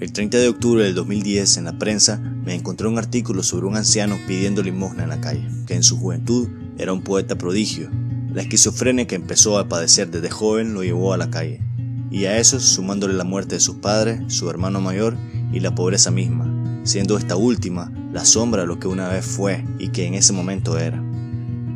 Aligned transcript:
El 0.00 0.12
30 0.12 0.38
de 0.38 0.48
octubre 0.48 0.84
del 0.84 0.94
2010 0.94 1.56
en 1.56 1.64
la 1.64 1.76
prensa 1.76 2.18
me 2.18 2.54
encontré 2.54 2.86
un 2.86 2.98
artículo 2.98 3.42
sobre 3.42 3.66
un 3.66 3.76
anciano 3.76 4.16
pidiendo 4.28 4.62
limosna 4.62 5.02
en 5.02 5.08
la 5.08 5.20
calle, 5.20 5.48
que 5.66 5.74
en 5.74 5.82
su 5.82 5.98
juventud 5.98 6.48
era 6.78 6.92
un 6.92 7.02
poeta 7.02 7.36
prodigio. 7.36 7.90
La 8.32 8.42
esquizofrenia 8.42 9.08
que 9.08 9.16
empezó 9.16 9.58
a 9.58 9.68
padecer 9.68 10.08
desde 10.08 10.30
joven 10.30 10.72
lo 10.72 10.84
llevó 10.84 11.12
a 11.12 11.16
la 11.16 11.30
calle, 11.30 11.60
y 12.12 12.26
a 12.26 12.38
eso 12.38 12.60
sumándole 12.60 13.14
la 13.14 13.24
muerte 13.24 13.56
de 13.56 13.60
sus 13.60 13.78
padres, 13.78 14.20
su 14.28 14.48
hermano 14.48 14.80
mayor 14.80 15.16
y 15.52 15.58
la 15.58 15.74
pobreza 15.74 16.12
misma, 16.12 16.80
siendo 16.84 17.18
esta 17.18 17.34
última 17.34 17.92
la 18.12 18.24
sombra 18.24 18.62
de 18.62 18.68
lo 18.68 18.78
que 18.78 18.86
una 18.86 19.08
vez 19.08 19.26
fue 19.26 19.64
y 19.80 19.88
que 19.88 20.06
en 20.06 20.14
ese 20.14 20.32
momento 20.32 20.78
era. 20.78 21.02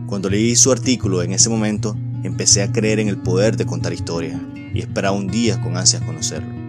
Cuando 0.06 0.30
leí 0.30 0.54
su 0.54 0.70
artículo 0.70 1.24
en 1.24 1.32
ese 1.32 1.48
momento, 1.48 1.96
empecé 2.22 2.62
a 2.62 2.70
creer 2.70 3.00
en 3.00 3.08
el 3.08 3.18
poder 3.18 3.56
de 3.56 3.66
contar 3.66 3.92
historias 3.92 4.40
y 4.72 4.78
esperaba 4.78 5.16
un 5.16 5.26
día 5.26 5.60
con 5.60 5.76
ansias 5.76 6.02
conocerlo. 6.02 6.61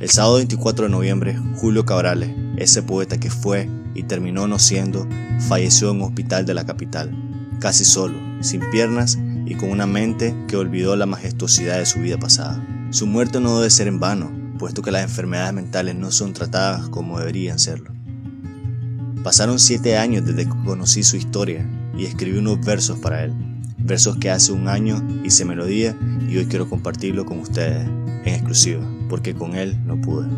El 0.00 0.10
sábado 0.10 0.36
24 0.36 0.84
de 0.84 0.90
noviembre, 0.92 1.36
Julio 1.56 1.84
Cabrales, 1.84 2.30
ese 2.56 2.84
poeta 2.84 3.18
que 3.18 3.30
fue 3.30 3.68
y 3.94 4.04
terminó 4.04 4.46
no 4.46 4.60
siendo, 4.60 5.08
falleció 5.48 5.90
en 5.90 5.96
un 5.96 6.02
hospital 6.02 6.46
de 6.46 6.54
la 6.54 6.64
capital, 6.64 7.12
casi 7.58 7.84
solo, 7.84 8.16
sin 8.40 8.60
piernas 8.70 9.18
y 9.44 9.56
con 9.56 9.70
una 9.70 9.88
mente 9.88 10.36
que 10.46 10.56
olvidó 10.56 10.94
la 10.94 11.06
majestuosidad 11.06 11.78
de 11.78 11.86
su 11.86 11.98
vida 11.98 12.16
pasada. 12.16 12.64
Su 12.90 13.08
muerte 13.08 13.40
no 13.40 13.58
debe 13.58 13.70
ser 13.70 13.88
en 13.88 13.98
vano, 13.98 14.30
puesto 14.56 14.82
que 14.82 14.92
las 14.92 15.02
enfermedades 15.02 15.52
mentales 15.52 15.96
no 15.96 16.12
son 16.12 16.32
tratadas 16.32 16.88
como 16.90 17.18
deberían 17.18 17.58
serlo. 17.58 17.90
Pasaron 19.24 19.58
siete 19.58 19.98
años 19.98 20.24
desde 20.24 20.44
que 20.44 20.64
conocí 20.64 21.02
su 21.02 21.16
historia 21.16 21.68
y 21.98 22.04
escribí 22.04 22.38
unos 22.38 22.64
versos 22.64 23.00
para 23.00 23.24
él, 23.24 23.32
versos 23.78 24.16
que 24.18 24.30
hace 24.30 24.52
un 24.52 24.68
año 24.68 25.04
hice 25.24 25.44
melodía 25.44 25.98
y 26.28 26.36
hoy 26.36 26.46
quiero 26.46 26.70
compartirlo 26.70 27.26
con 27.26 27.40
ustedes 27.40 27.88
exclusiva, 28.34 28.86
porque 29.08 29.34
con 29.34 29.54
él 29.54 29.76
no 29.86 30.00
pude. 30.00 30.28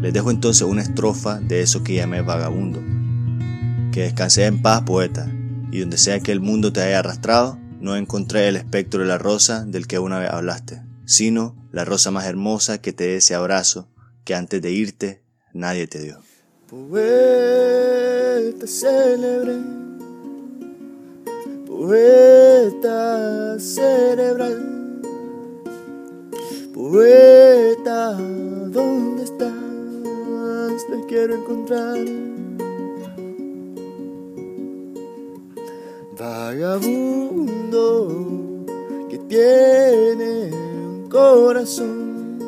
Les 0.00 0.12
dejo 0.12 0.30
entonces 0.30 0.62
una 0.62 0.82
estrofa 0.82 1.40
de 1.40 1.60
eso 1.60 1.82
que 1.82 1.94
llamé 1.94 2.22
vagabundo. 2.22 2.80
Que 3.92 4.02
descansé 4.02 4.46
en 4.46 4.62
paz, 4.62 4.82
poeta, 4.82 5.30
y 5.72 5.80
donde 5.80 5.98
sea 5.98 6.20
que 6.20 6.32
el 6.32 6.40
mundo 6.40 6.72
te 6.72 6.80
haya 6.80 7.00
arrastrado, 7.00 7.58
no 7.80 7.96
encontré 7.96 8.48
el 8.48 8.56
espectro 8.56 9.00
de 9.00 9.06
la 9.06 9.18
rosa 9.18 9.64
del 9.64 9.86
que 9.86 9.98
una 9.98 10.18
vez 10.18 10.30
hablaste, 10.30 10.82
sino 11.04 11.56
la 11.72 11.84
rosa 11.84 12.10
más 12.10 12.26
hermosa 12.26 12.78
que 12.78 12.92
te 12.92 13.04
dé 13.04 13.16
ese 13.16 13.34
abrazo 13.34 13.88
que 14.24 14.34
antes 14.34 14.60
de 14.62 14.72
irte 14.72 15.22
nadie 15.52 15.86
te 15.86 16.00
dio. 16.00 16.20
Poeta 16.68 18.66
célebre, 18.66 19.56
poeta 21.66 23.58
cerebral 23.58 24.77
Poeta, 26.78 28.12
¿dónde 28.12 29.24
estás? 29.24 29.50
Te 30.88 31.06
quiero 31.08 31.34
encontrar. 31.34 31.98
Vagabundo 36.16 37.64
que 39.10 39.18
tiene 39.26 40.52
un 40.52 41.08
corazón 41.10 42.38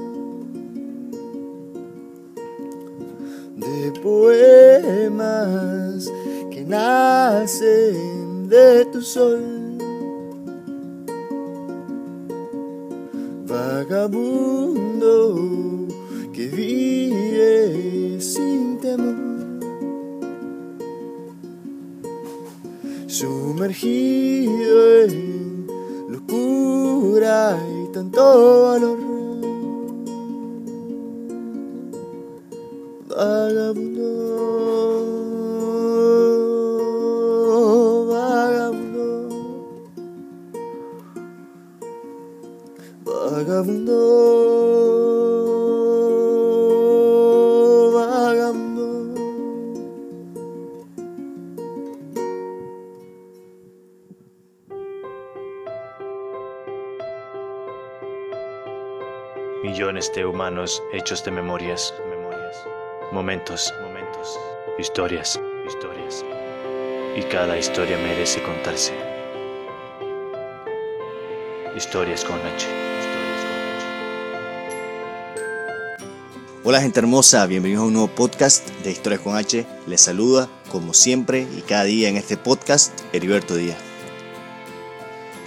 de 3.56 3.92
poemas 4.00 5.28
que 6.52 6.64
nacen 6.64 8.48
de 8.48 8.84
tu 8.92 9.02
sol. 9.02 9.59
Vagabundo 13.50 15.12
que 16.32 16.46
vive 16.46 18.20
sin 18.20 18.78
temor, 18.78 19.16
sumergido 23.08 25.02
en 25.02 25.66
locura 26.08 27.58
y 27.82 27.92
tanto 27.92 28.62
valor. 28.69 28.98
Vagabundo. 33.08 35.00
Millones 59.62 60.10
de 60.15 60.25
humanos 60.25 60.82
hechos 60.91 61.22
de 61.22 61.31
memorias, 61.31 61.93
memorias, 62.09 62.65
momentos, 63.12 63.75
momentos, 63.82 64.41
historias, 64.78 65.38
historias. 65.69 66.25
Y 67.15 67.21
cada 67.25 67.59
historia 67.59 67.99
merece 67.99 68.43
contarse. 68.43 68.94
Historias 71.76 72.25
con 72.25 72.38
H. 72.38 72.66
Hola 76.65 76.81
gente 76.81 77.00
hermosa, 77.00 77.44
bienvenidos 77.44 77.82
a 77.82 77.87
un 77.88 77.93
nuevo 77.93 78.09
podcast 78.09 78.66
de 78.82 78.93
Historias 78.93 79.20
con 79.20 79.37
H. 79.37 79.66
Les 79.87 80.00
saluda, 80.00 80.49
como 80.72 80.94
siempre 80.94 81.47
y 81.54 81.60
cada 81.60 81.84
día 81.84 82.09
en 82.09 82.16
este 82.16 82.38
podcast, 82.38 82.99
Heriberto 83.12 83.56
Díaz. 83.56 83.89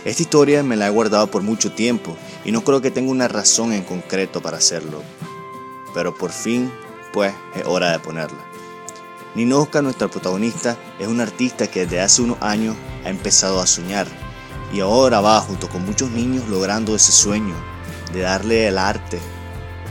Esta 0.06 0.22
historia 0.22 0.64
me 0.64 0.76
la 0.76 0.88
he 0.88 0.90
guardado 0.90 1.28
por 1.28 1.44
mucho 1.44 1.72
tiempo 1.72 2.18
y 2.44 2.52
no 2.52 2.64
creo 2.64 2.82
que 2.82 2.92
tenga 2.92 3.12
una 3.12 3.28
razón 3.28 3.72
en 3.72 3.84
concreto 3.84 4.42
para 4.42 4.58
hacerlo. 4.58 5.02
Pero 5.94 6.14
por 6.14 6.32
fin, 6.32 6.72
pues, 7.14 7.34
es 7.56 7.66
hora 7.66 7.92
de 7.92 8.00
ponerla. 8.00 8.44
Ninoska, 9.36 9.82
nuestra 9.82 10.10
protagonista, 10.10 10.78
es 11.00 11.08
una 11.08 11.24
artista 11.24 11.68
que 11.68 11.86
desde 11.86 12.02
hace 12.02 12.22
unos 12.22 12.38
años 12.42 12.76
ha 13.06 13.10
empezado 13.10 13.62
a 13.62 13.68
soñar 13.68 14.08
y 14.74 14.82
ahora 14.82 15.22
va 15.22 15.40
junto 15.40 15.70
con 15.70 15.86
muchos 15.86 16.12
niños 16.12 16.48
logrando 16.50 16.96
ese 16.96 17.12
sueño 17.12 17.56
de 18.12 18.22
darle 18.22 18.68
el 18.68 18.78
arte 18.78 19.20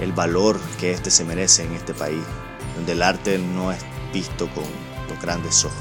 el 0.01 0.13
valor 0.13 0.59
que 0.79 0.91
éste 0.91 1.11
se 1.11 1.25
merece 1.25 1.65
en 1.65 1.73
este 1.73 1.95
país, 1.95 2.23
donde 2.75 2.93
el 2.93 3.03
arte 3.03 3.39
no 3.39 3.73
es 3.73 3.79
visto 4.13 4.49
con 4.55 4.65
los 5.09 5.21
grandes 5.21 5.65
ojos. 5.65 5.79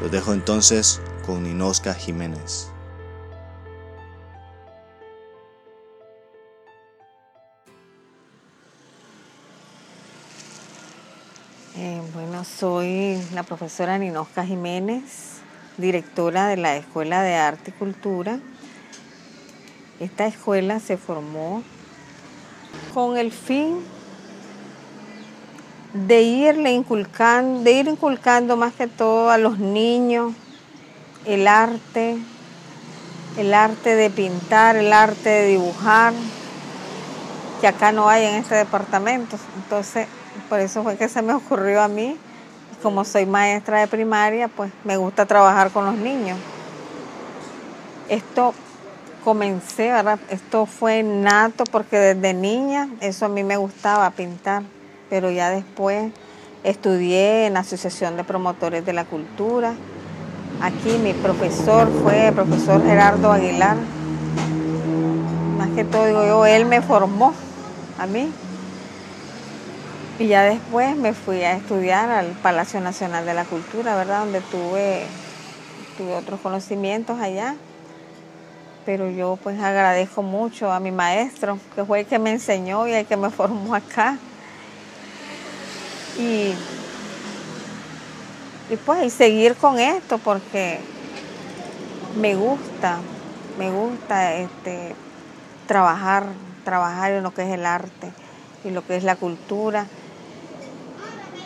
Los 0.00 0.10
dejo 0.10 0.32
entonces 0.32 1.00
con 1.26 1.42
Ninoska 1.42 1.92
Jiménez. 1.94 2.68
Eh, 11.76 12.00
bueno, 12.14 12.44
soy 12.44 13.20
la 13.34 13.42
profesora 13.42 13.98
Ninoska 13.98 14.46
Jiménez, 14.46 15.40
directora 15.76 16.46
de 16.46 16.56
la 16.56 16.76
Escuela 16.76 17.22
de 17.22 17.34
Arte 17.34 17.70
y 17.70 17.78
Cultura 17.78 18.38
esta 20.00 20.26
escuela 20.26 20.78
se 20.78 20.98
formó 20.98 21.62
con 22.92 23.16
el 23.16 23.32
fin 23.32 23.78
de 25.94 26.22
irle 26.22 26.72
inculcando, 26.72 27.62
de 27.62 27.72
ir 27.72 27.88
inculcando 27.88 28.58
más 28.58 28.74
que 28.74 28.88
todo 28.88 29.30
a 29.30 29.38
los 29.38 29.58
niños 29.58 30.34
el 31.26 31.48
arte, 31.48 32.16
el 33.36 33.52
arte 33.52 33.96
de 33.96 34.10
pintar, 34.10 34.76
el 34.76 34.92
arte 34.92 35.28
de 35.28 35.46
dibujar, 35.48 36.12
que 37.60 37.66
acá 37.66 37.92
no 37.92 38.08
hay 38.08 38.24
en 38.24 38.34
este 38.36 38.54
departamento. 38.54 39.36
Entonces, 39.56 40.06
por 40.48 40.60
eso 40.60 40.82
fue 40.82 40.96
que 40.96 41.08
se 41.08 41.22
me 41.22 41.34
ocurrió 41.34 41.82
a 41.82 41.88
mí, 41.88 42.16
como 42.82 43.04
soy 43.04 43.26
maestra 43.26 43.80
de 43.80 43.88
primaria, 43.88 44.48
pues 44.48 44.70
me 44.84 44.96
gusta 44.96 45.26
trabajar 45.26 45.70
con 45.70 45.84
los 45.84 45.96
niños. 45.96 46.38
Esto 48.08 48.54
comencé, 49.24 49.90
¿verdad? 49.90 50.20
Esto 50.30 50.66
fue 50.66 51.02
nato 51.02 51.64
porque 51.64 51.98
desde 51.98 52.32
niña 52.32 52.88
eso 53.00 53.26
a 53.26 53.28
mí 53.28 53.42
me 53.42 53.56
gustaba 53.56 54.08
pintar, 54.10 54.62
pero 55.10 55.30
ya 55.30 55.50
después 55.50 56.12
estudié 56.62 57.46
en 57.46 57.54
la 57.54 57.60
Asociación 57.60 58.16
de 58.16 58.22
Promotores 58.22 58.86
de 58.86 58.92
la 58.92 59.04
Cultura. 59.04 59.74
Aquí 60.60 60.98
mi 61.02 61.12
profesor 61.12 61.88
fue 62.02 62.28
el 62.28 62.34
profesor 62.34 62.84
Gerardo 62.84 63.32
Aguilar. 63.32 63.76
Más 65.58 65.68
que 65.70 65.84
todo 65.84 66.06
digo 66.06 66.26
yo, 66.26 66.46
él 66.46 66.66
me 66.66 66.82
formó 66.82 67.34
a 67.98 68.06
mí. 68.06 68.30
Y 70.18 70.28
ya 70.28 70.42
después 70.42 70.96
me 70.96 71.12
fui 71.12 71.42
a 71.42 71.52
estudiar 71.52 72.10
al 72.10 72.26
Palacio 72.42 72.80
Nacional 72.80 73.26
de 73.26 73.34
la 73.34 73.44
Cultura, 73.44 73.96
¿verdad? 73.96 74.20
Donde 74.20 74.40
tuve, 74.40 75.06
tuve 75.98 76.14
otros 76.14 76.40
conocimientos 76.40 77.20
allá 77.20 77.54
pero 78.86 79.10
yo 79.10 79.36
pues 79.42 79.60
agradezco 79.60 80.22
mucho 80.22 80.70
a 80.70 80.78
mi 80.78 80.92
maestro, 80.92 81.58
que 81.74 81.84
fue 81.84 82.00
el 82.00 82.06
que 82.06 82.20
me 82.20 82.30
enseñó 82.30 82.86
y 82.86 82.92
el 82.92 83.04
que 83.04 83.16
me 83.16 83.30
formó 83.30 83.74
acá. 83.74 84.16
Y, 86.16 86.54
y 88.68 88.76
pues 88.76 89.04
y 89.04 89.10
seguir 89.10 89.54
con 89.54 89.78
esto 89.78 90.18
porque 90.18 90.80
me 92.16 92.34
gusta, 92.34 92.98
me 93.58 93.70
gusta 93.70 94.34
este, 94.34 94.94
trabajar, 95.66 96.24
trabajar 96.64 97.12
en 97.12 97.22
lo 97.22 97.32
que 97.32 97.42
es 97.42 97.50
el 97.50 97.66
arte 97.66 98.10
y 98.64 98.70
lo 98.70 98.84
que 98.84 98.96
es 98.96 99.04
la 99.04 99.16
cultura 99.16 99.86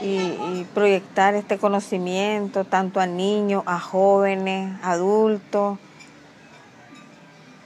y, 0.03 0.65
proyectar 0.75 1.35
este 1.35 1.59
conocimiento 1.59 2.65
tanto 2.65 3.01
a 3.01 3.07
niños, 3.07 3.65
a 3.67 3.79
jóvenes, 3.79 4.73
adultos 4.83 5.79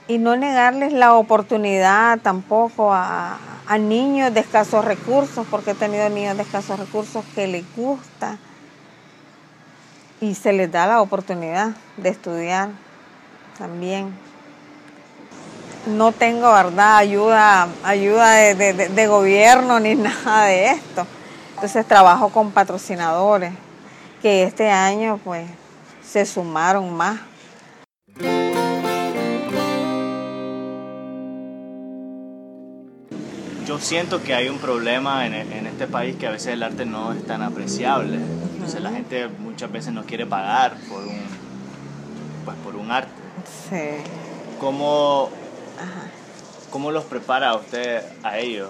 y 0.07 0.17
no 0.17 0.35
negarles 0.35 0.91
la 0.91 1.13
oportunidad 1.13 2.19
tampoco 2.19 2.93
a, 2.93 3.37
a, 3.67 3.77
niños 3.77 4.33
de 4.33 4.39
escasos 4.41 4.83
recursos, 4.83 5.47
porque 5.49 5.71
he 5.71 5.75
tenido 5.75 6.09
niños 6.09 6.35
de 6.35 6.43
escasos 6.43 6.79
recursos 6.79 7.23
que 7.35 7.47
les 7.47 7.63
gusta 7.75 8.37
y 10.25 10.33
se 10.33 10.53
les 10.53 10.71
da 10.71 10.87
la 10.87 11.01
oportunidad 11.01 11.71
de 11.97 12.09
estudiar 12.09 12.69
también. 13.59 14.11
No 15.85 16.11
tengo, 16.11 16.51
¿verdad?, 16.51 16.97
ayuda, 16.97 17.67
ayuda 17.83 18.31
de, 18.55 19.07
gobierno 19.07 19.79
ni 19.79 19.93
nada 19.95 20.45
de 20.45 20.71
esto. 20.71 21.05
Entonces 21.53 21.87
trabajo 21.87 22.29
con 22.29 22.51
patrocinadores 22.51 23.53
que 24.21 24.43
este 24.43 24.71
año 24.71 25.19
pues 25.23 25.47
se 26.03 26.25
sumaron 26.25 26.91
más. 26.91 27.19
Yo 33.67 33.79
siento 33.79 34.23
que 34.23 34.33
hay 34.33 34.49
un 34.49 34.57
problema 34.57 35.25
en, 35.27 35.67
este 35.67 35.85
país 35.85 36.15
que 36.15 36.25
a 36.25 36.31
veces 36.31 36.53
el 36.53 36.63
arte 36.63 36.85
no 36.85 37.13
es 37.13 37.23
tan 37.25 37.43
apreciable. 37.43 38.19
Entonces 38.65 38.81
la 38.81 38.97
gente 38.97 39.27
muchas 39.27 39.71
veces 39.71 39.93
no 39.93 40.03
quiere 40.05 40.25
pagar 40.25 40.75
por 40.89 41.03
un, 41.03 41.21
pues, 42.45 42.57
por 42.63 42.75
un 42.75 42.89
arte. 42.89 43.11
Sí. 43.69 44.03
¿Cómo, 44.59 45.29
¿Cómo 46.71 46.89
los 46.89 47.03
prepara 47.03 47.53
usted 47.53 48.01
a 48.23 48.39
ellos? 48.39 48.69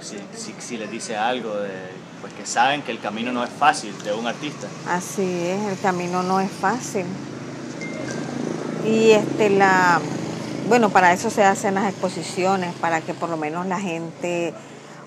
Si, 0.00 0.16
si, 0.36 0.54
si 0.60 0.76
les 0.76 0.88
dice 0.92 1.16
algo 1.16 1.56
de 1.56 1.72
pues 2.20 2.32
que 2.34 2.46
saben 2.46 2.82
que 2.82 2.92
el 2.92 3.00
camino 3.00 3.32
no 3.32 3.42
es 3.42 3.50
fácil 3.50 4.00
de 4.04 4.12
un 4.12 4.28
artista. 4.28 4.68
Así 4.88 5.24
es, 5.24 5.60
el 5.72 5.78
camino 5.80 6.22
no 6.22 6.38
es 6.38 6.50
fácil. 6.50 7.06
Y 8.86 9.10
este 9.10 9.50
la 9.50 10.00
bueno, 10.68 10.90
para 10.90 11.12
eso 11.12 11.30
se 11.30 11.42
hacen 11.42 11.74
las 11.74 11.90
exposiciones, 11.90 12.72
para 12.76 13.00
que 13.00 13.12
por 13.12 13.28
lo 13.28 13.36
menos 13.36 13.66
la 13.66 13.80
gente 13.80 14.54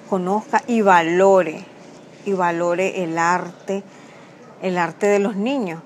conozca 0.10 0.62
y 0.68 0.82
valore, 0.82 1.64
y 2.26 2.34
valore 2.34 3.02
el 3.02 3.18
arte, 3.18 3.82
el 4.62 4.78
arte 4.78 5.08
de 5.08 5.20
los 5.20 5.36
niños. 5.36 5.82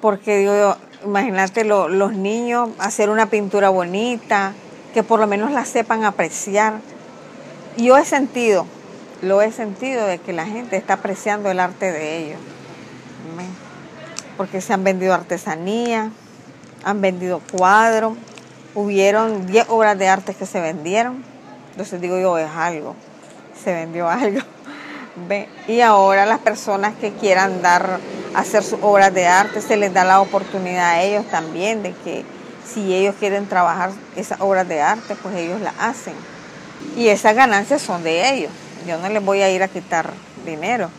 Porque 0.00 0.38
digo, 0.38 0.76
imagínate 1.04 1.64
los 1.64 2.12
niños 2.12 2.70
hacer 2.78 3.10
una 3.10 3.26
pintura 3.26 3.70
bonita, 3.70 4.52
que 4.92 5.02
por 5.02 5.20
lo 5.20 5.26
menos 5.26 5.50
la 5.50 5.64
sepan 5.64 6.04
apreciar. 6.04 6.74
Yo 7.76 7.96
he 7.96 8.04
sentido 8.04 8.66
lo 9.24 9.42
he 9.42 9.50
sentido 9.52 10.06
de 10.06 10.18
que 10.18 10.32
la 10.32 10.46
gente 10.46 10.76
está 10.76 10.94
apreciando 10.94 11.50
el 11.50 11.58
arte 11.60 11.90
de 11.90 12.18
ellos. 12.18 12.38
Porque 14.36 14.60
se 14.60 14.72
han 14.72 14.84
vendido 14.84 15.14
artesanía, 15.14 16.10
han 16.84 17.00
vendido 17.00 17.40
cuadros, 17.52 18.16
hubieron 18.74 19.46
10 19.46 19.66
obras 19.68 19.96
de 19.98 20.08
arte 20.08 20.34
que 20.34 20.44
se 20.44 20.60
vendieron. 20.60 21.24
Entonces 21.70 22.00
digo 22.00 22.18
yo, 22.18 22.36
es 22.38 22.50
algo, 22.50 22.94
se 23.62 23.72
vendió 23.72 24.08
algo. 24.10 24.40
Y 25.68 25.80
ahora 25.80 26.26
las 26.26 26.40
personas 26.40 26.94
que 26.96 27.12
quieran 27.12 27.62
dar, 27.62 28.00
hacer 28.34 28.64
sus 28.64 28.80
obras 28.82 29.14
de 29.14 29.26
arte, 29.26 29.60
se 29.60 29.76
les 29.76 29.94
da 29.94 30.04
la 30.04 30.20
oportunidad 30.20 30.90
a 30.90 31.02
ellos 31.02 31.24
también 31.30 31.82
de 31.82 31.92
que 31.92 32.24
si 32.66 32.92
ellos 32.92 33.14
quieren 33.20 33.46
trabajar 33.46 33.90
esas 34.16 34.40
obras 34.40 34.66
de 34.66 34.80
arte, 34.80 35.14
pues 35.22 35.36
ellos 35.36 35.60
las 35.60 35.74
hacen. 35.78 36.14
Y 36.96 37.08
esas 37.08 37.36
ganancias 37.36 37.80
son 37.80 38.02
de 38.02 38.34
ellos. 38.34 38.50
Yo 38.86 38.98
no 38.98 39.08
les 39.08 39.24
voy 39.24 39.40
a 39.42 39.50
ir 39.50 39.62
a 39.62 39.68
quitar 39.68 40.10
dinero. 40.44 40.90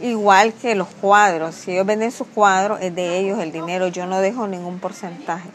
Igual 0.00 0.52
que 0.54 0.74
los 0.74 0.88
cuadros, 0.88 1.54
si 1.54 1.72
ellos 1.72 1.86
venden 1.86 2.12
sus 2.12 2.26
cuadros, 2.28 2.80
es 2.80 2.94
de 2.94 3.18
ellos 3.18 3.40
el 3.40 3.52
dinero, 3.52 3.88
yo 3.88 4.06
no 4.06 4.20
dejo 4.20 4.46
ningún 4.46 4.78
porcentaje. 4.78 5.48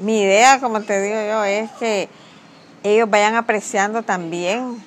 Mi 0.00 0.22
idea, 0.22 0.60
como 0.60 0.80
te 0.80 1.00
digo 1.00 1.16
yo, 1.28 1.44
es 1.44 1.70
que 1.72 2.08
ellos 2.82 3.08
vayan 3.08 3.36
apreciando 3.36 4.02
también 4.02 4.82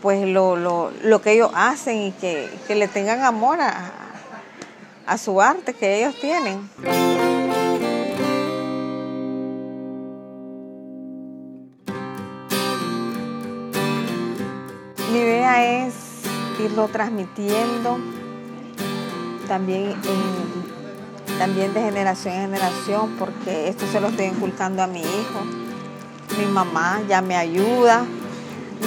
pues 0.00 0.26
lo, 0.26 0.56
lo, 0.56 1.22
que 1.22 1.32
ellos 1.32 1.50
hacen 1.54 2.02
y 2.02 2.12
que, 2.12 2.48
le 2.68 2.88
tengan 2.88 3.22
amor 3.22 3.60
a, 3.60 3.90
a 5.06 5.18
su 5.18 5.40
arte 5.40 5.74
que 5.74 5.98
ellos 6.00 6.14
tienen. 6.20 6.68
Mi 15.12 15.18
idea 15.18 15.86
es 15.86 15.94
irlo 16.58 16.88
transmitiendo 16.88 17.98
también, 19.48 19.94
también 21.38 21.74
de 21.74 21.82
generación 21.82 22.34
en 22.34 22.40
generación, 22.42 23.16
porque 23.18 23.68
esto 23.68 23.86
se 23.90 24.00
lo 24.00 24.08
estoy 24.08 24.26
inculcando 24.26 24.82
a 24.82 24.86
mi 24.86 25.00
hijo. 25.00 25.40
Mi 26.38 26.46
mamá 26.46 27.02
ya 27.06 27.20
me 27.20 27.36
ayuda. 27.36 28.04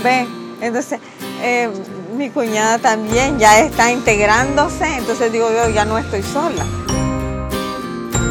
¿Ve? 0.03 0.44
Entonces, 0.65 0.99
eh, 1.41 1.69
mi 2.15 2.29
cuñada 2.29 2.79
también 2.79 3.39
ya 3.39 3.59
está 3.59 3.91
integrándose, 3.91 4.85
entonces 4.97 5.31
digo 5.31 5.49
yo, 5.51 5.69
ya 5.69 5.85
no 5.85 5.97
estoy 5.97 6.23
sola. 6.23 6.65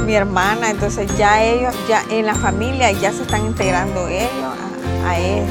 Mi 0.06 0.14
hermana, 0.14 0.70
entonces 0.70 1.16
ya 1.16 1.42
ellos, 1.42 1.74
ya 1.88 2.02
en 2.10 2.26
la 2.26 2.34
familia 2.34 2.90
ya 2.92 3.12
se 3.12 3.22
están 3.22 3.46
integrando 3.46 4.08
ellos 4.08 4.30
a, 5.04 5.10
a 5.10 5.18
él 5.18 5.44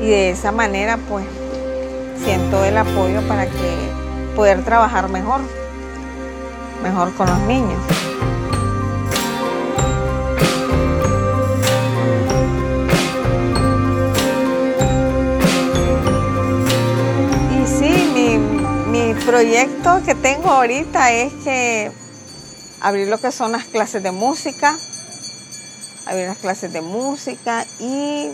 y 0.00 0.08
de 0.08 0.30
esa 0.30 0.50
manera 0.50 0.98
pues 1.08 1.26
siento 2.24 2.64
el 2.64 2.76
apoyo 2.76 3.20
para 3.28 3.46
que 3.46 3.90
poder 4.34 4.64
trabajar 4.64 5.08
mejor, 5.08 5.42
mejor 6.82 7.12
con 7.14 7.28
los 7.28 7.38
niños. 7.40 7.78
Proyecto 19.20 20.02
que 20.04 20.14
tengo 20.14 20.48
ahorita 20.48 21.12
es 21.12 21.32
que 21.44 21.92
abrir 22.80 23.08
lo 23.08 23.18
que 23.18 23.32
son 23.32 23.52
las 23.52 23.64
clases 23.64 24.02
de 24.02 24.10
música, 24.10 24.78
abrir 26.06 26.26
las 26.26 26.38
clases 26.38 26.72
de 26.72 26.80
música 26.80 27.66
y 27.78 28.30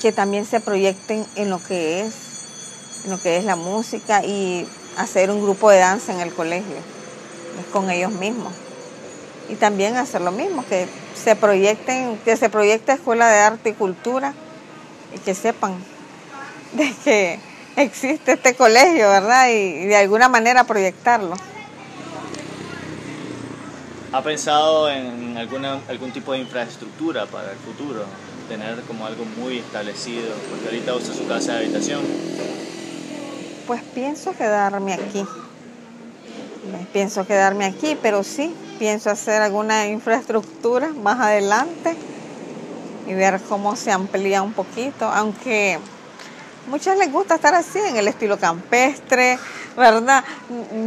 que 0.00 0.12
también 0.12 0.44
se 0.44 0.60
proyecten 0.60 1.26
en 1.36 1.50
lo 1.50 1.62
que 1.62 2.00
es, 2.00 2.14
en 3.04 3.10
lo 3.10 3.20
que 3.20 3.36
es 3.36 3.44
la 3.44 3.56
música 3.56 4.24
y 4.24 4.66
hacer 4.96 5.30
un 5.30 5.42
grupo 5.42 5.70
de 5.70 5.78
danza 5.78 6.12
en 6.12 6.20
el 6.20 6.32
colegio, 6.34 6.76
con 7.72 7.90
ellos 7.90 8.12
mismos. 8.12 8.52
Y 9.48 9.56
también 9.56 9.96
hacer 9.96 10.20
lo 10.20 10.32
mismo, 10.32 10.64
que 10.66 10.86
se 11.14 11.36
proyecten, 11.36 12.18
que 12.24 12.36
se 12.36 12.48
proyecte 12.48 12.92
Escuela 12.92 13.28
de 13.28 13.38
Arte 13.40 13.70
y 13.70 13.74
Cultura 13.74 14.34
y 15.14 15.18
que 15.18 15.34
sepan 15.34 15.74
de 16.72 16.94
que 17.04 17.51
existe 17.76 18.32
este 18.32 18.54
colegio, 18.54 19.08
¿verdad? 19.08 19.48
Y, 19.50 19.86
de 19.86 19.96
alguna 19.96 20.28
manera 20.28 20.64
proyectarlo. 20.64 21.34
¿Ha 24.12 24.22
pensado 24.22 24.90
en 24.90 25.36
alguna, 25.38 25.80
algún 25.88 26.12
tipo 26.12 26.32
de 26.32 26.38
infraestructura 26.40 27.26
para 27.26 27.52
el 27.52 27.58
futuro? 27.58 28.04
tener 28.52 28.82
como 28.82 29.06
algo 29.06 29.24
muy 29.24 29.58
establecido, 29.58 30.34
porque 30.50 30.66
ahorita 30.66 30.94
usa 30.94 31.14
su 31.14 31.26
casa 31.26 31.52
de 31.52 31.64
habitación. 31.64 32.00
Pues 33.66 33.82
pienso 33.94 34.36
quedarme 34.36 34.92
aquí. 34.92 35.24
Pienso 36.92 37.26
quedarme 37.26 37.64
aquí, 37.64 37.96
pero 38.02 38.22
sí, 38.22 38.54
pienso 38.78 39.10
hacer 39.10 39.40
alguna 39.40 39.86
infraestructura 39.86 40.88
más 40.88 41.18
adelante 41.20 41.96
y 43.08 43.14
ver 43.14 43.40
cómo 43.48 43.74
se 43.74 43.90
amplía 43.90 44.42
un 44.42 44.52
poquito, 44.52 45.06
aunque 45.06 45.78
muchas 46.68 46.98
les 46.98 47.10
gusta 47.10 47.36
estar 47.36 47.54
así, 47.54 47.78
en 47.78 47.96
el 47.96 48.08
estilo 48.08 48.38
campestre, 48.38 49.38
¿verdad? 49.76 50.24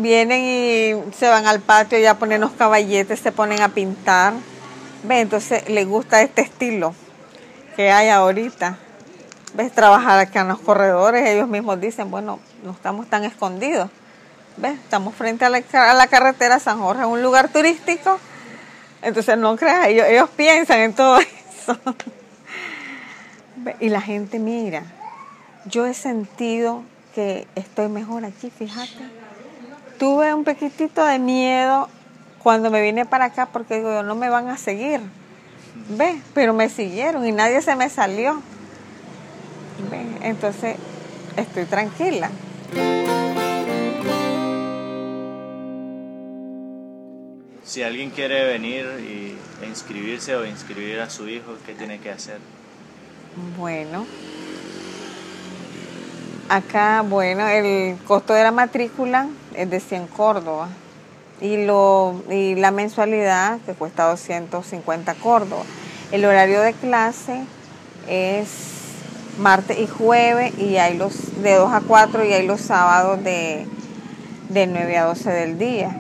Vienen 0.02 0.42
y 0.42 1.14
se 1.14 1.28
van 1.28 1.48
al 1.48 1.60
patio 1.60 2.00
y 2.00 2.06
a 2.06 2.14
los 2.14 2.52
caballetes, 2.52 3.20
se 3.20 3.32
ponen 3.32 3.62
a 3.62 3.70
pintar. 3.70 4.34
¿Ve? 5.04 5.20
Entonces 5.20 5.70
les 5.70 5.88
gusta 5.88 6.22
este 6.22 6.42
estilo 6.42 6.96
que 7.76 7.92
hay 7.92 8.10
ahorita. 8.10 8.78
¿Ves? 9.54 9.72
Trabajar 9.72 10.20
acá 10.20 10.42
en 10.42 10.50
los 10.50 10.60
corredores, 10.60 11.28
ellos 11.30 11.48
mismos 11.48 11.80
dicen, 11.80 12.12
bueno, 12.12 12.40
no 12.64 12.72
estamos 12.72 13.08
tan 13.08 13.24
escondidos. 13.24 13.90
¿Ves? 14.58 14.74
Estamos 14.74 15.14
frente 15.16 15.46
a 15.46 15.50
la, 15.50 16.08
carretera 16.08 16.60
San 16.60 16.80
Jorge, 16.80 17.06
un 17.06 17.22
lugar 17.22 17.50
turístico. 17.50 18.20
Entonces 19.02 19.38
no 19.38 19.56
creas, 19.56 19.88
ellos 19.88 20.30
piensan 20.36 20.80
en 20.80 20.94
todo 20.94 21.20
eso. 21.20 21.78
Y 23.80 23.90
la 23.90 24.02
gente 24.02 24.40
mira, 24.40 24.84
yo 25.66 25.86
he 25.86 25.94
sentido 25.94 26.84
que 27.14 27.48
estoy 27.56 27.88
mejor 27.90 28.26
aquí, 28.26 28.50
fíjate. 28.50 28.92
Tuve 30.00 30.34
un 30.34 30.44
poquitito 30.44 31.06
de 31.06 31.20
miedo 31.20 31.90
cuando 32.44 32.70
me 32.70 32.82
vine 32.82 33.06
para 33.06 33.26
acá 33.26 33.48
porque 33.48 33.78
digo, 33.78 34.04
no 34.04 34.16
me 34.16 34.30
van 34.30 34.50
a 34.50 34.58
seguir. 34.58 35.02
¿Ve? 35.90 36.22
Pero 36.34 36.54
me 36.54 36.70
siguieron 36.70 37.26
y 37.26 37.32
nadie 37.32 37.62
se 37.62 37.76
me 37.76 37.90
salió. 37.90 38.42
¿Ve? 39.90 40.06
Entonces, 40.22 40.78
estoy 41.38 41.66
tranquila. 41.66 42.30
Si 47.64 47.84
alguien 47.84 48.12
quiere 48.12 48.46
venir 48.46 48.86
y, 49.00 49.38
inscribirse 49.66 50.36
o 50.36 50.46
inscribir 50.46 51.00
a 51.00 51.10
su 51.10 51.28
hijo, 51.28 51.56
¿qué 51.66 51.74
tiene 51.74 52.00
que 52.00 52.12
hacer? 52.12 52.38
Bueno, 53.58 54.06
acá, 56.50 57.02
bueno, 57.02 57.48
el 57.48 57.98
costo 58.06 58.34
de 58.34 58.44
la 58.44 58.52
matrícula 58.52 59.28
es 59.56 59.70
de 59.70 59.80
100 59.80 60.08
Córdoba 60.08 60.70
y, 61.42 61.66
lo, 61.66 62.22
y 62.30 62.56
la 62.56 62.72
mensualidad 62.72 63.60
que 63.66 63.74
cuesta 63.74 64.10
250 64.10 65.14
Córdoba. 65.16 65.64
El 66.12 66.26
horario 66.26 66.62
de 66.62 66.74
clase 66.74 67.44
es 68.08 68.48
martes 69.40 69.80
y 69.80 69.88
jueves 69.88 70.58
y 70.58 70.78
hay 70.78 70.98
los 70.98 71.42
de 71.42 71.56
2 71.56 71.74
a 71.74 71.82
4 71.82 72.26
y 72.26 72.34
hay 72.34 72.48
los 72.48 72.62
sábados 72.62 73.24
de, 73.24 73.68
de 74.50 74.68
9 74.68 74.98
a 74.98 75.06
12 75.06 75.32
del 75.32 75.58
día. 75.58 76.00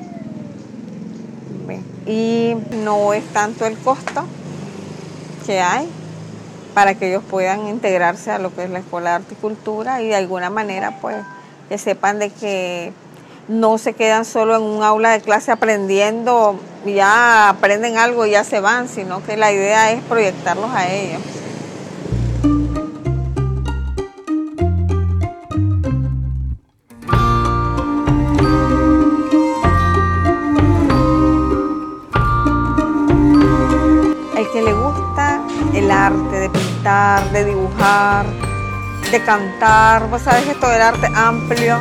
Y 2.07 2.55
no 2.83 3.13
es 3.13 3.25
tanto 3.33 3.65
el 3.65 3.75
costo 3.79 4.25
que 5.47 5.59
hay 5.59 5.89
para 6.75 6.93
que 6.93 7.07
ellos 7.07 7.23
puedan 7.27 7.67
integrarse 7.67 8.29
a 8.31 8.37
lo 8.37 8.53
que 8.53 8.65
es 8.65 8.69
la 8.69 8.79
Escuela 8.79 9.11
de 9.11 9.15
Arte 9.15 9.33
y 9.33 9.41
Cultura 9.41 10.01
y 10.01 10.09
de 10.09 10.15
alguna 10.15 10.49
manera 10.49 10.99
pues 10.99 11.15
que 11.69 11.77
sepan 11.77 12.19
de 12.19 12.29
que 12.29 12.91
no 13.47 13.77
se 13.77 13.93
quedan 13.93 14.25
solo 14.25 14.57
en 14.57 14.61
un 14.61 14.83
aula 14.83 15.11
de 15.11 15.21
clase 15.21 15.51
aprendiendo, 15.51 16.59
ya 16.85 17.47
aprenden 17.49 17.97
algo 17.97 18.25
y 18.25 18.31
ya 18.31 18.43
se 18.43 18.59
van, 18.59 18.89
sino 18.89 19.23
que 19.23 19.37
la 19.37 19.53
idea 19.53 19.91
es 19.93 20.03
proyectarlos 20.03 20.69
a 20.71 20.91
ellos. 20.91 21.21
El 34.37 34.51
que 34.51 34.61
le 34.61 34.73
gusta 34.73 35.41
el 35.73 35.89
arte 35.89 36.39
de 36.39 36.64
de 36.85 37.45
dibujar, 37.45 38.27
de 39.11 39.19
cantar, 39.23 40.07
vos 40.07 40.21
sabes 40.21 40.43
que 40.43 40.53
todo 40.53 40.71
el 40.71 40.83
arte 40.83 41.07
amplio, 41.15 41.79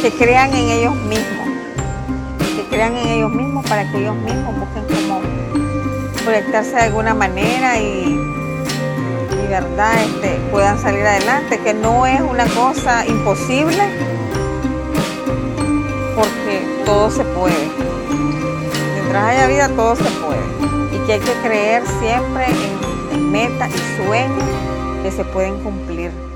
que 0.00 0.10
crean 0.10 0.48
en 0.54 0.70
ellos 0.70 0.94
mismos, 0.94 1.46
que 2.56 2.66
crean 2.70 2.96
en 2.96 3.06
ellos 3.06 3.30
mismos 3.30 3.66
para 3.68 3.90
que 3.90 3.98
ellos 3.98 4.16
mismos 4.16 4.54
busquen 4.58 4.84
cómo 4.86 5.20
proyectarse 6.24 6.70
de 6.70 6.82
alguna 6.84 7.12
manera 7.12 7.78
y, 7.78 8.18
verdad 9.50 9.92
este, 10.02 10.40
puedan 10.50 10.80
salir 10.80 11.06
adelante, 11.06 11.58
que 11.58 11.74
no 11.74 12.06
es 12.06 12.22
una 12.22 12.46
cosa 12.46 13.04
imposible, 13.04 13.82
porque 16.16 16.82
todo 16.86 17.10
se 17.10 17.24
puede. 17.24 17.68
Mientras 18.94 19.22
haya 19.22 19.46
vida, 19.48 19.68
todo 19.68 19.96
se 19.96 20.04
puede. 20.04 20.40
Y 20.96 21.06
que 21.06 21.12
hay 21.12 21.20
que 21.20 21.34
creer 21.42 21.82
siempre 22.00 22.46
en, 22.46 22.81
en 23.32 23.52
metas 23.52 23.70
y 23.74 24.04
sueños 24.04 24.44
que 25.02 25.10
se 25.10 25.24
pueden 25.24 25.58
cumplir. 25.60 26.31